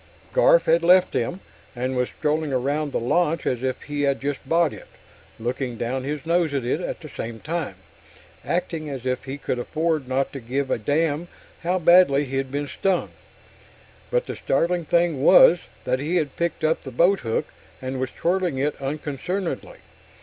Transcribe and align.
Garf 0.33 0.63
had 0.63 0.81
left 0.81 1.11
them, 1.11 1.41
and 1.75 1.95
was 1.95 2.09
strolling 2.09 2.51
around 2.51 2.91
the 2.91 2.97
launch 2.99 3.45
as 3.45 3.61
if 3.61 3.83
he 3.83 4.01
had 4.01 4.19
just 4.19 4.49
bought 4.49 4.73
it 4.73 4.87
looking 5.39 5.77
down 5.77 6.03
his 6.03 6.25
nose 6.25 6.55
at 6.55 6.63
it; 6.65 6.81
at 6.81 7.01
the 7.01 7.07
same 7.07 7.39
time, 7.39 7.75
acting 8.43 8.89
as 8.89 9.05
if 9.05 9.25
he 9.25 9.37
could 9.37 9.59
afford 9.59 10.07
not 10.07 10.33
to 10.33 10.39
give 10.39 10.71
a 10.71 10.79
damn 10.79 11.27
how 11.61 11.77
badly 11.77 12.25
he'd 12.25 12.51
been 12.51 12.67
stung. 12.67 13.09
But 14.09 14.25
the 14.25 14.35
startling 14.35 14.85
thing 14.85 15.21
was 15.23 15.59
that 15.83 15.99
he 15.99 16.15
had 16.15 16.35
picked 16.35 16.63
up 16.63 16.81
the 16.83 16.89
boathook 16.89 17.53
and 17.79 17.99
was 17.99 18.09
twirling 18.09 18.57
it 18.57 18.75
unconcernedly. 18.81 19.81